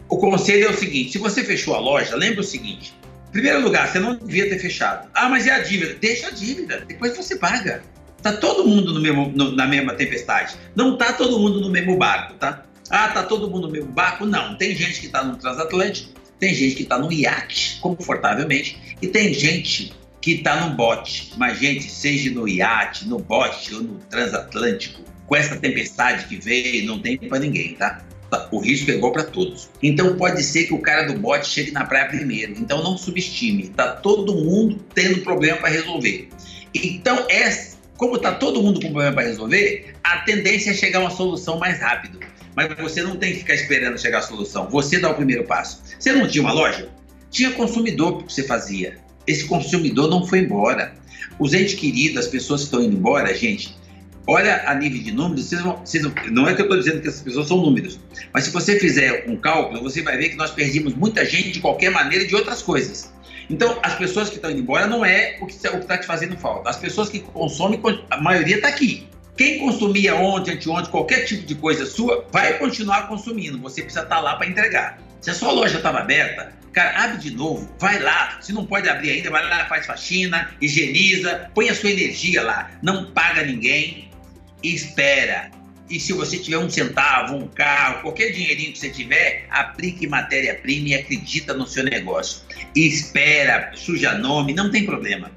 [0.08, 2.94] o conselho é o seguinte: se você fechou a loja, lembre o seguinte.
[3.28, 5.08] Em primeiro lugar, você não devia ter fechado.
[5.14, 5.94] Ah, mas e a dívida?
[6.00, 7.82] Deixa a dívida, depois você paga.
[8.22, 10.56] Tá todo mundo no mesmo, no, na mesma tempestade.
[10.74, 12.64] Não tá todo mundo no mesmo barco, tá?
[12.90, 14.24] Ah, tá todo mundo no mesmo barco?
[14.24, 14.56] Não.
[14.56, 19.32] Tem gente que está no transatlântico, tem gente que está no iate, confortavelmente, e tem
[19.32, 21.32] gente que está no bote.
[21.36, 26.86] Mas, gente, seja no iate, no bote ou no transatlântico, com essa tempestade que veio,
[26.86, 28.02] não tem para ninguém, tá?
[28.50, 29.70] O risco é igual para todos.
[29.82, 32.52] Então pode ser que o cara do bote chegue na praia primeiro.
[32.58, 33.68] Então não subestime.
[33.68, 36.28] Tá todo mundo tendo problema para resolver.
[36.74, 37.50] Então é,
[37.96, 41.58] como está todo mundo com problema para resolver, a tendência é chegar a uma solução
[41.58, 42.20] mais rápido.
[42.58, 44.68] Mas você não tem que ficar esperando chegar a solução.
[44.68, 45.80] Você dá o primeiro passo.
[45.96, 46.88] Você não tinha uma loja?
[47.30, 48.98] Tinha consumidor que você fazia.
[49.28, 50.92] Esse consumidor não foi embora.
[51.38, 53.78] Os entes queridos, as pessoas que estão indo embora, gente,
[54.26, 57.06] olha a nível de números, vocês vão, vocês não é que eu estou dizendo que
[57.06, 58.00] essas pessoas são números,
[58.34, 61.60] mas se você fizer um cálculo, você vai ver que nós perdemos muita gente de
[61.60, 63.12] qualquer maneira de outras coisas.
[63.48, 66.68] Então, as pessoas que estão indo embora não é o que está te fazendo falta.
[66.68, 69.06] As pessoas que consomem, a maioria está aqui.
[69.38, 73.56] Quem consumia ontem, anteontem, qualquer tipo de coisa sua, vai continuar consumindo.
[73.60, 74.98] Você precisa estar tá lá para entregar.
[75.20, 78.38] Se a sua loja estava aberta, cara, abre de novo, vai lá.
[78.40, 82.68] Se não pode abrir ainda, vai lá, faz faxina, higieniza, põe a sua energia lá.
[82.82, 84.10] Não paga ninguém,
[84.60, 85.52] espera.
[85.88, 90.88] E se você tiver um centavo, um carro, qualquer dinheirinho que você tiver, aplique matéria-prima
[90.88, 92.42] e acredita no seu negócio.
[92.74, 95.30] Espera, suja nome, não tem problema.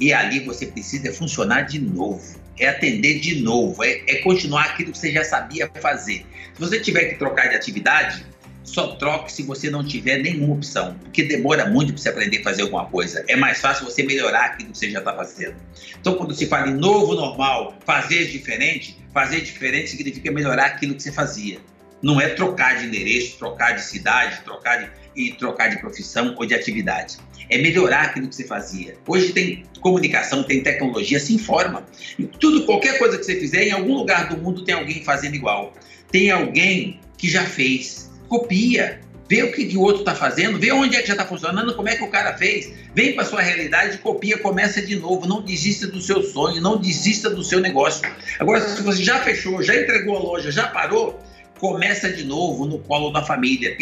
[0.00, 4.92] E ali você precisa funcionar de novo, é atender de novo, é, é continuar aquilo
[4.92, 6.24] que você já sabia fazer.
[6.54, 8.24] Se você tiver que trocar de atividade,
[8.64, 12.42] só troque se você não tiver nenhuma opção, porque demora muito para você aprender a
[12.42, 13.24] fazer alguma coisa.
[13.28, 15.56] É mais fácil você melhorar aquilo que você já está fazendo.
[16.00, 21.02] Então, quando se fala em novo normal, fazer diferente, fazer diferente significa melhorar aquilo que
[21.02, 21.58] você fazia.
[22.02, 26.46] Não é trocar de endereço, trocar de cidade, trocar de, e trocar de profissão ou
[26.46, 27.18] de atividade.
[27.48, 28.96] É melhorar aquilo que você fazia.
[29.06, 31.86] Hoje tem comunicação, tem tecnologia, se informa.
[32.18, 35.34] E tudo, qualquer coisa que você fizer, em algum lugar do mundo tem alguém fazendo
[35.34, 35.74] igual.
[36.10, 40.96] Tem alguém que já fez copia, vê o que o outro está fazendo, vê onde
[40.96, 43.98] é que já está funcionando, como é que o cara fez, vem para sua realidade,
[43.98, 48.08] copia, começa de novo, não desista do seu sonho, não desista do seu negócio.
[48.38, 51.20] Agora, se você já fechou, já entregou a loja, já parou,
[51.58, 53.76] começa de novo no colo da família,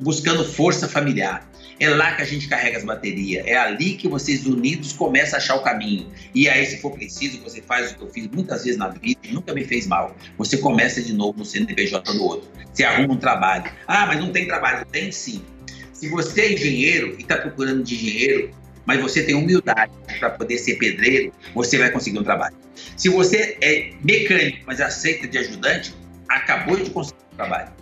[0.00, 1.48] buscando força familiar.
[1.78, 3.46] É lá que a gente carrega as baterias.
[3.46, 6.10] É ali que vocês unidos começam a achar o caminho.
[6.34, 9.20] E aí, se for preciso, você faz o que eu fiz muitas vezes na vida
[9.22, 10.16] e nunca me fez mal.
[10.38, 12.48] Você começa de novo no CNPJ do outro.
[12.72, 13.70] Você arruma um trabalho.
[13.86, 14.86] Ah, mas não tem trabalho.
[14.86, 15.42] Tem sim.
[15.92, 18.50] Se você é engenheiro e está procurando de engenheiro,
[18.86, 22.56] mas você tem humildade para poder ser pedreiro, você vai conseguir um trabalho.
[22.96, 25.94] Se você é mecânico, mas aceita de ajudante,
[26.28, 27.72] acabou de conseguir um trabalho.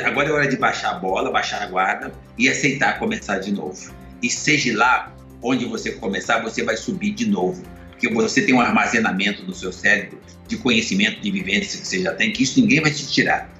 [0.00, 3.92] Agora é hora de baixar a bola, baixar a guarda e aceitar começar de novo.
[4.22, 7.62] E seja lá onde você começar, você vai subir de novo.
[7.90, 12.14] Porque você tem um armazenamento no seu cérebro de conhecimento, de vivência que você já
[12.14, 13.50] tem, que isso ninguém vai te tirar.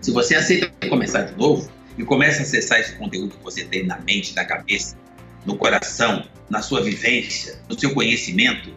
[0.00, 3.86] Se você aceita começar de novo e começa a acessar esse conteúdo que você tem
[3.86, 4.96] na mente, na cabeça,
[5.44, 8.72] no coração, na sua vivência, no seu conhecimento,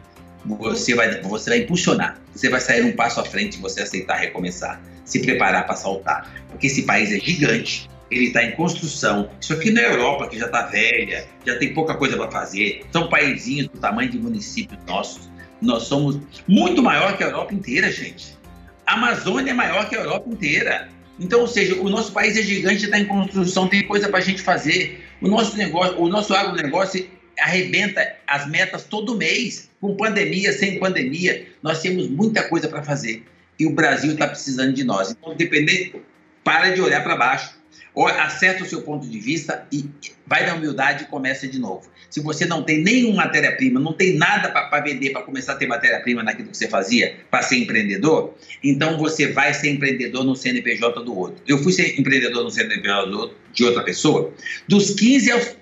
[0.46, 2.20] você vai, você vai impulsionar.
[2.34, 6.32] Você vai sair um passo à frente e você aceitar recomeçar se preparar para saltar.
[6.50, 9.30] Porque esse país é gigante, ele está em construção.
[9.42, 12.86] Isso aqui na Europa, que já está velha, já tem pouca coisa para fazer.
[12.92, 15.30] São paizinhos do tamanho de municípios nossos.
[15.62, 18.38] Nós somos muito maior que a Europa inteira, gente.
[18.86, 20.90] A Amazônia é maior que a Europa inteira.
[21.20, 24.22] Então, ou seja, o nosso país é gigante, está em construção, tem coisa para a
[24.22, 25.04] gente fazer.
[25.20, 31.48] O nosso negócio, o nosso agronegócio arrebenta as metas todo mês, com pandemia, sem pandemia.
[31.64, 33.24] Nós temos muita coisa para fazer
[33.60, 35.12] e o Brasil está precisando de nós.
[35.12, 36.02] Então, dependendo,
[36.44, 37.58] para de olhar para baixo,
[38.06, 39.90] acerta o seu ponto de vista e
[40.26, 41.90] vai na humildade e começa de novo.
[42.10, 45.68] Se você não tem nenhuma matéria-prima, não tem nada para vender, para começar a ter
[45.68, 51.04] matéria-prima naquilo que você fazia, para ser empreendedor, então você vai ser empreendedor no CNPJ
[51.04, 51.42] do outro.
[51.48, 54.34] Eu fui ser empreendedor no CNPJ do outro, de outra pessoa
[54.68, 55.56] dos 15 aos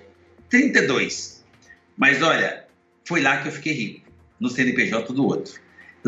[0.50, 1.44] 32.
[1.96, 2.64] Mas olha,
[3.04, 5.54] foi lá que eu fiquei rico, no CNPJ do outro.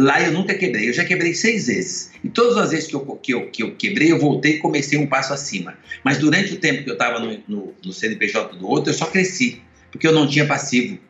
[0.00, 2.12] Lá eu nunca quebrei, eu já quebrei seis vezes.
[2.22, 4.96] E todas as vezes que eu, que eu, que eu quebrei, eu voltei e comecei
[4.96, 5.76] um passo acima.
[6.04, 9.06] Mas durante o tempo que eu estava no, no, no CNPJ do outro, eu só
[9.06, 11.00] cresci, porque eu não tinha passivo.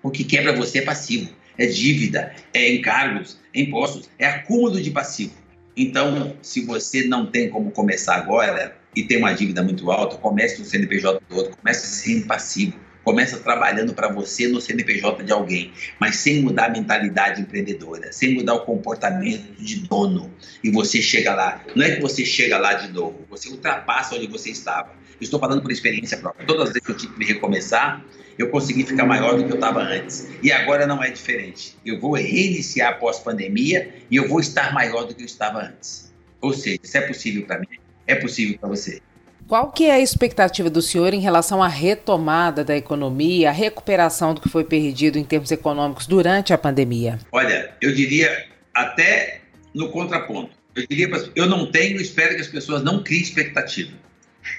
[0.00, 4.92] O que quebra você é passivo, é dívida, é encargos, é impostos, é acúmulo de
[4.92, 5.32] passivo.
[5.76, 10.60] Então, se você não tem como começar agora e tem uma dívida muito alta, comece
[10.60, 15.72] no CNPJ do outro, comece sem passivo Começa trabalhando para você no CNPJ de alguém,
[15.98, 20.30] mas sem mudar a mentalidade empreendedora, sem mudar o comportamento de dono.
[20.62, 21.64] E você chega lá.
[21.74, 24.90] Não é que você chega lá de novo, você ultrapassa onde você estava.
[25.20, 26.46] Eu estou falando por experiência própria.
[26.46, 28.04] Todas as vezes que eu tive que recomeçar,
[28.38, 30.28] eu consegui ficar maior do que eu estava antes.
[30.42, 31.76] E agora não é diferente.
[31.84, 36.10] Eu vou reiniciar após pandemia e eu vou estar maior do que eu estava antes.
[36.40, 37.66] Ou seja, isso é possível para mim,
[38.06, 39.02] é possível para você.
[39.50, 44.32] Qual que é a expectativa do senhor em relação à retomada da economia, a recuperação
[44.32, 47.18] do que foi perdido em termos econômicos durante a pandemia?
[47.32, 49.40] Olha, eu diria até
[49.74, 50.52] no contraponto.
[50.72, 53.90] Eu diria eu não tenho, espero que as pessoas não criem expectativa.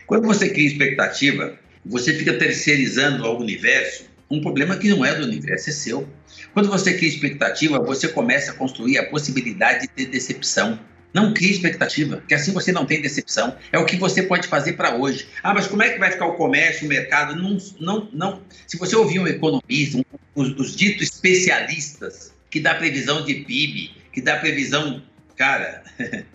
[0.05, 5.23] Quando você cria expectativa, você fica terceirizando ao universo um problema que não é do
[5.23, 6.09] universo, é seu.
[6.53, 10.77] Quando você cria expectativa, você começa a construir a possibilidade de ter decepção.
[11.13, 13.55] Não crie expectativa, que assim você não tem decepção.
[13.71, 15.27] É o que você pode fazer para hoje.
[15.43, 17.35] Ah, mas como é que vai ficar o comércio, o mercado?
[17.35, 18.41] Não, não, não.
[18.65, 20.03] Se você ouvir um economista, um,
[20.35, 25.01] os, os ditos especialistas que dá previsão de PIB, que dá previsão,
[25.35, 25.83] cara,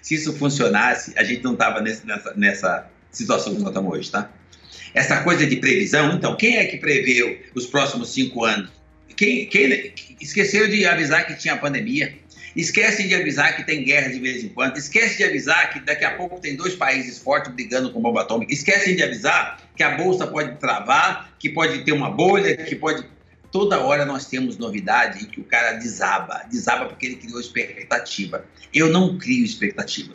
[0.00, 4.30] se isso funcionasse, a gente não estava nessa, nessa situação que nós estamos hoje, tá?
[4.94, 8.70] Essa coisa de previsão, então, quem é que preveu os próximos cinco anos?
[9.16, 12.14] Quem, quem esqueceu de avisar que tinha pandemia?
[12.54, 14.76] Esquecem de avisar que tem guerra de vez em quando.
[14.76, 18.52] Esquece de avisar que daqui a pouco tem dois países fortes brigando com bomba atômica.
[18.52, 23.04] Esquecem de avisar que a bolsa pode travar, que pode ter uma bolha, que pode.
[23.50, 26.42] Toda hora nós temos novidade e que o cara desaba.
[26.50, 28.44] Desaba porque ele criou expectativa.
[28.72, 30.14] Eu não crio expectativa.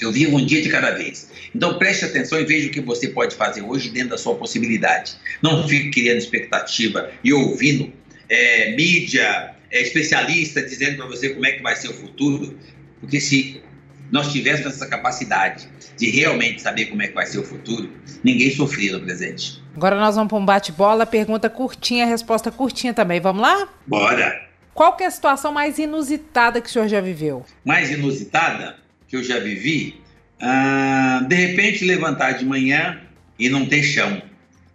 [0.00, 1.30] Eu vivo um dia de cada vez.
[1.54, 5.16] Então preste atenção e veja o que você pode fazer hoje dentro da sua possibilidade.
[5.42, 7.92] Não fique criando expectativa e ouvindo
[8.28, 12.58] é, mídia, é, especialista dizendo para você como é que vai ser o futuro,
[13.00, 13.62] porque se
[14.10, 17.90] nós tivéssemos essa capacidade de realmente saber como é que vai ser o futuro,
[18.22, 19.62] ninguém sofria no presente.
[19.74, 23.20] Agora nós vamos para um bate-bola, pergunta curtinha, resposta curtinha também.
[23.20, 23.68] Vamos lá?
[23.86, 24.46] Bora!
[24.72, 27.44] Qual que é a situação mais inusitada que o senhor já viveu?
[27.64, 28.76] Mais inusitada?
[29.08, 30.00] que eu já vivi,
[30.40, 33.00] ah, de repente levantar de manhã
[33.38, 34.20] e não ter chão.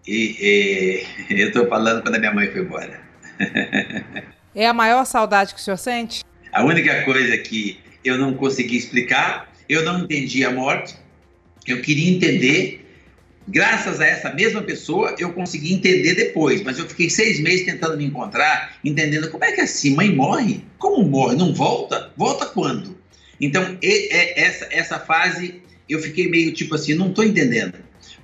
[0.07, 2.99] E, e eu estou falando quando a minha mãe foi embora.
[4.53, 6.25] É a maior saudade que o senhor sente?
[6.51, 10.95] A única coisa que eu não consegui explicar, eu não entendi a morte,
[11.65, 12.79] eu queria entender.
[13.47, 17.97] Graças a essa mesma pessoa, eu consegui entender depois, mas eu fiquei seis meses tentando
[17.97, 20.63] me encontrar, entendendo como é que assim, mãe morre?
[20.77, 21.37] Como morre?
[21.37, 22.11] Não volta?
[22.15, 22.97] Volta quando?
[23.39, 27.75] Então, essa, essa fase eu fiquei meio tipo assim, não estou entendendo.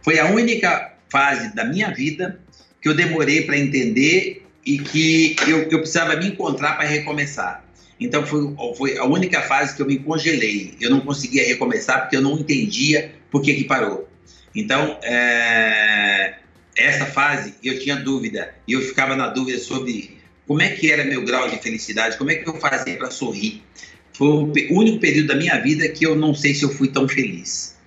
[0.01, 2.39] Foi a única fase da minha vida
[2.82, 7.63] que eu demorei para entender e que eu, eu precisava me encontrar para recomeçar.
[7.97, 10.75] Então foi, foi a única fase que eu me congelei.
[10.82, 14.08] Eu não conseguia recomeçar porque eu não entendia por que, que parou.
[14.53, 16.36] Então, é,
[16.75, 21.06] essa fase eu tinha dúvida e eu ficava na dúvida sobre como é que era
[21.06, 23.63] meu grau de felicidade, como é que eu fazia para sorrir.
[24.12, 27.08] Foi o único período da minha vida que eu não sei se eu fui tão
[27.08, 27.77] feliz.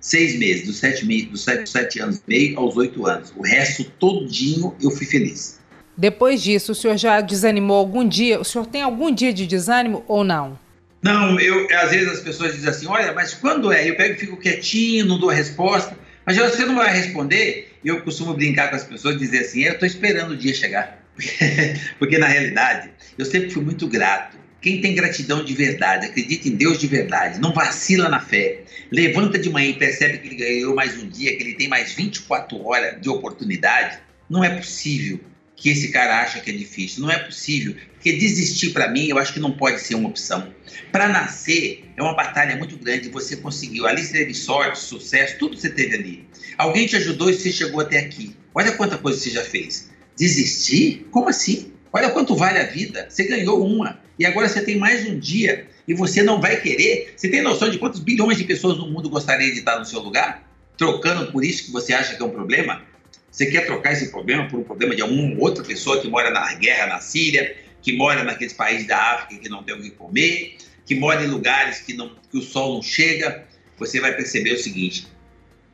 [0.00, 3.30] Seis meses, dos sete, dos sete, sete anos e meio aos oito anos.
[3.36, 5.59] O resto todinho eu fui feliz.
[6.00, 8.40] Depois disso, o senhor já desanimou algum dia?
[8.40, 10.58] O senhor tem algum dia de desânimo ou não?
[11.02, 13.86] Não, eu às vezes as pessoas dizem assim, olha, mas quando é?
[13.86, 15.94] Eu pego e fico quietinho, não dou a resposta.
[16.24, 17.76] Mas você não vai responder?
[17.84, 21.04] Eu costumo brincar com as pessoas e dizer assim, eu estou esperando o dia chegar.
[21.98, 26.54] Porque na realidade, eu sempre fui muito grato quem tem gratidão de verdade, acredita em
[26.54, 28.60] Deus de verdade, não vacila na fé,
[28.92, 31.92] levanta de manhã e percebe que ele ganhou mais um dia, que ele tem mais
[31.92, 35.18] 24 horas de oportunidade, não é possível
[35.60, 37.02] que esse cara acha que é difícil.
[37.02, 37.76] Não é possível.
[37.92, 40.52] Porque desistir para mim, eu acho que não pode ser uma opção.
[40.90, 43.10] Para nascer, é uma batalha muito grande.
[43.10, 43.86] Você conseguiu.
[43.86, 46.28] Ali você teve sorte, sucesso, tudo você teve ali.
[46.56, 48.34] Alguém te ajudou e você chegou até aqui.
[48.54, 49.90] Olha quanta coisa você já fez.
[50.16, 51.06] Desistir?
[51.10, 51.72] Como assim?
[51.92, 53.06] Olha quanto vale a vida.
[53.10, 57.12] Você ganhou uma e agora você tem mais um dia e você não vai querer.
[57.14, 60.00] Você tem noção de quantos bilhões de pessoas no mundo gostariam de estar no seu
[60.00, 60.42] lugar?
[60.78, 62.82] Trocando por isso que você acha que é um problema?
[63.30, 66.52] Você quer trocar esse problema por um problema de uma outra pessoa que mora na
[66.54, 70.56] guerra na Síria, que mora naqueles países da África que não tem o que comer,
[70.84, 73.44] que mora em lugares que, não, que o sol não chega?
[73.78, 75.06] Você vai perceber o seguinte: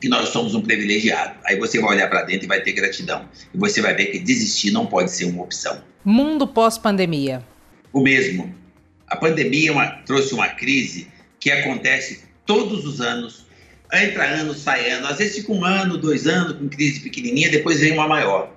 [0.00, 1.38] que nós somos um privilegiado.
[1.44, 3.28] Aí você vai olhar para dentro e vai ter gratidão.
[3.52, 5.82] E você vai ver que desistir não pode ser uma opção.
[6.04, 7.42] Mundo pós-pandemia
[7.96, 8.54] o mesmo.
[9.08, 11.08] A pandemia uma, trouxe uma crise
[11.40, 13.45] que acontece todos os anos,
[13.92, 17.81] entra ano, sai ano, às vezes fica um ano, dois anos com crise pequenininha, depois
[17.81, 18.53] vem uma maior.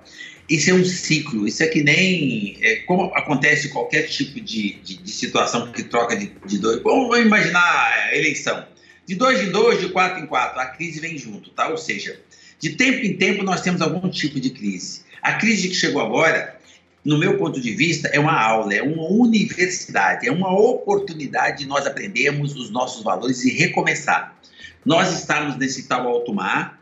[0.48, 4.96] Isso é um ciclo, isso é que nem é, como acontece qualquer tipo de, de,
[4.96, 6.82] de situação que troca de, de dois.
[6.82, 8.66] Vamos imaginar a eleição.
[9.06, 11.68] De dois em dois, de quatro em quatro, a crise vem junto, tá?
[11.68, 12.18] Ou seja,
[12.58, 15.02] de tempo em tempo nós temos algum tipo de crise.
[15.22, 16.60] A crise que chegou agora
[17.04, 21.66] no meu ponto de vista, é uma aula, é uma universidade, é uma oportunidade de
[21.66, 24.36] nós aprendermos os nossos valores e recomeçar.
[24.84, 26.80] Nós estamos nesse tal alto mar,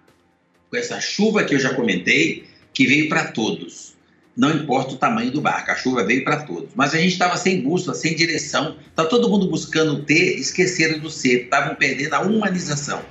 [0.70, 3.96] com essa chuva que eu já comentei, que veio para todos.
[4.36, 6.70] Não importa o tamanho do barco, a chuva veio para todos.
[6.74, 11.10] Mas a gente estava sem bússola, sem direção, está todo mundo buscando ter, esqueceram do
[11.10, 13.02] ser, estavam perdendo a humanização.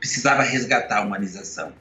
[0.00, 1.72] Precisava resgatar a humanização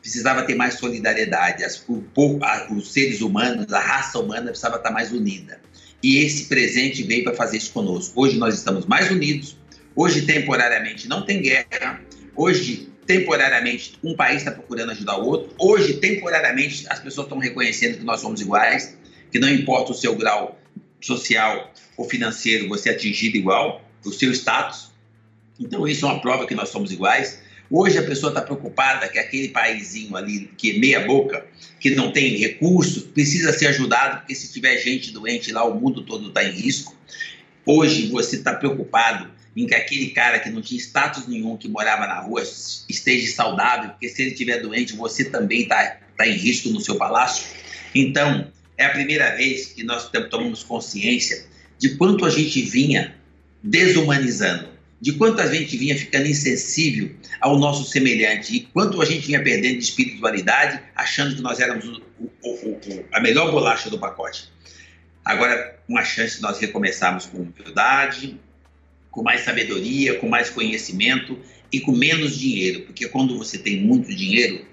[0.00, 2.02] precisava ter mais solidariedade, as, o,
[2.42, 5.60] a, os seres humanos, a raça humana precisava estar mais unida.
[6.02, 8.20] E esse presente veio para fazer isso conosco.
[8.20, 9.56] Hoje nós estamos mais unidos.
[10.00, 12.00] Hoje, temporariamente, não tem guerra.
[12.36, 15.52] Hoje, temporariamente, um país está procurando ajudar o outro.
[15.58, 18.96] Hoje, temporariamente, as pessoas estão reconhecendo que nós somos iguais,
[19.32, 20.56] que não importa o seu grau
[21.00, 24.92] social ou financeiro, você é atingido igual, o seu status.
[25.58, 27.42] Então, isso é uma prova que nós somos iguais.
[27.68, 31.44] Hoje a pessoa está preocupada que aquele paísinho ali, que é meia boca,
[31.80, 36.04] que não tem recursos, precisa ser ajudado, porque se tiver gente doente lá, o mundo
[36.04, 36.96] todo está em risco.
[37.66, 42.06] Hoje você está preocupado em que aquele cara que não tinha status nenhum, que morava
[42.06, 46.68] na rua, esteja saudável, porque se ele estiver doente, você também está tá em risco
[46.70, 47.46] no seu palácio.
[47.94, 51.46] Então, é a primeira vez que nós tomamos consciência
[51.78, 53.16] de quanto a gente vinha
[53.62, 59.26] desumanizando de quanto a gente vinha ficando insensível ao nosso semelhante e quanto a gente
[59.26, 62.02] vinha perdendo de espiritualidade, achando que nós éramos o,
[62.42, 64.50] o, o, a melhor bolacha do pacote.
[65.24, 68.40] Agora, uma chance de nós recomeçarmos com humildade,
[69.10, 71.38] com mais sabedoria, com mais conhecimento
[71.72, 74.64] e com menos dinheiro, porque quando você tem muito dinheiro,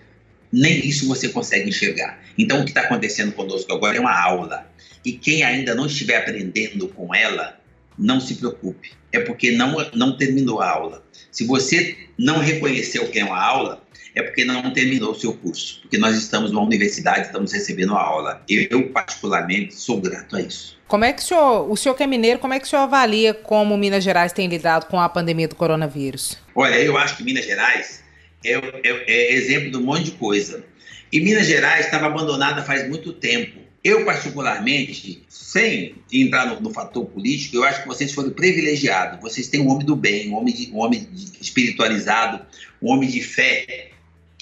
[0.52, 2.24] nem isso você consegue enxergar.
[2.38, 4.72] Então, o que está acontecendo conosco agora é uma aula.
[5.04, 7.60] E quem ainda não estiver aprendendo com ela,
[7.98, 11.06] não se preocupe, é porque não, não terminou a aula.
[11.32, 13.85] Se você não reconheceu que é uma aula,
[14.16, 15.82] é porque não terminou o seu curso.
[15.82, 18.42] Porque nós estamos numa universidade, estamos recebendo a aula.
[18.48, 20.80] Eu, particularmente, sou grato a isso.
[20.88, 22.84] Como é que o senhor, o senhor que é mineiro, como é que o senhor
[22.84, 26.38] avalia como Minas Gerais tem lidado com a pandemia do coronavírus?
[26.54, 28.04] Olha, eu acho que Minas Gerais
[28.46, 30.64] é, é, é exemplo de um monte de coisa.
[31.12, 33.60] E Minas Gerais estava abandonada faz muito tempo.
[33.84, 39.20] Eu, particularmente, sem entrar no, no, fator político, eu acho que vocês foram privilegiados.
[39.22, 41.08] Vocês têm um homem do bem, um homem, de, um homem
[41.40, 42.44] espiritualizado,
[42.82, 43.92] um homem de fé,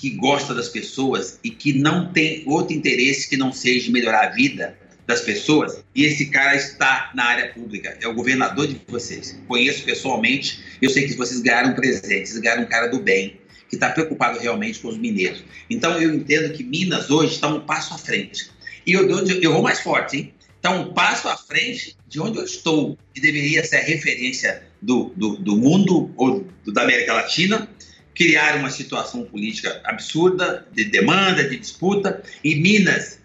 [0.04, 4.30] que gosta das pessoas e que não tem outro interesse que não seja melhorar a
[4.32, 4.78] vida
[5.08, 5.82] das pessoas.
[5.96, 9.40] E esse cara está na área pública, é o governador de vocês.
[9.48, 13.40] Conheço pessoalmente, eu sei que vocês ganharam um presente, vocês ganharam um cara do bem,
[13.70, 15.42] que está preocupado realmente com os mineiros.
[15.70, 18.52] Então eu entendo que Minas hoje está um passo à frente.
[18.86, 20.34] E eu, eu, eu vou mais forte, hein?
[20.58, 25.14] Está um passo à frente de onde eu estou, que deveria ser a referência do,
[25.16, 27.70] do, do mundo ou da América Latina,
[28.16, 33.20] criar uma situação política absurda, de demanda, de disputa, e Minas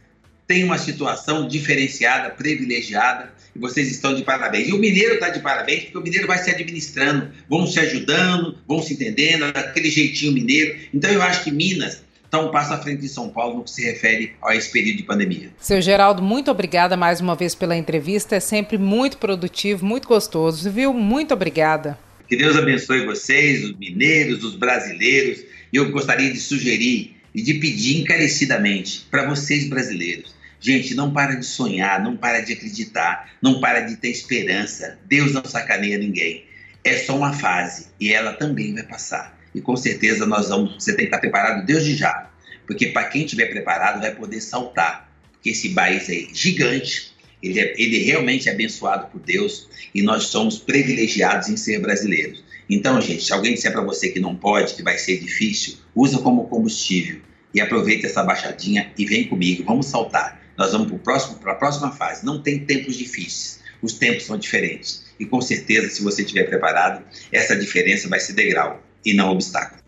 [0.47, 4.69] tem uma situação diferenciada, privilegiada, e vocês estão de parabéns.
[4.69, 8.57] E o mineiro está de parabéns, porque o mineiro vai se administrando, vão se ajudando,
[8.67, 10.79] vão se entendendo, aquele jeitinho mineiro.
[10.93, 13.71] Então eu acho que Minas está um passo à frente de São Paulo no que
[13.71, 15.51] se refere a esse período de pandemia.
[15.59, 18.37] Seu Geraldo, muito obrigada mais uma vez pela entrevista.
[18.37, 20.95] É sempre muito produtivo, muito gostoso, viu?
[20.95, 21.99] Muito obrigada.
[22.29, 25.45] Que Deus abençoe vocês, os mineiros, os brasileiros.
[25.73, 30.37] E eu gostaria de sugerir e de pedir encarecidamente para vocês brasileiros.
[30.61, 34.99] Gente, não para de sonhar, não para de acreditar, não para de ter esperança.
[35.07, 36.45] Deus não sacaneia ninguém.
[36.85, 40.75] É só uma fase e ela também vai passar e com certeza nós vamos.
[40.75, 42.31] Você tem que estar preparado desde já,
[42.67, 47.13] porque para quem estiver preparado vai poder saltar, porque esse país é gigante,
[47.43, 52.43] ele, é, ele realmente é abençoado por Deus e nós somos privilegiados em ser brasileiros.
[52.69, 56.19] Então, gente, se alguém disser para você que não pode, que vai ser difícil, usa
[56.19, 57.21] como combustível
[57.55, 60.43] e aproveita essa baixadinha e vem comigo, vamos saltar.
[60.57, 62.27] Nós vamos para a próxima fase.
[62.27, 65.07] Não tem tempos difíceis, os tempos são diferentes.
[65.19, 69.88] E com certeza, se você estiver preparado, essa diferença vai ser degrau e não obstáculo.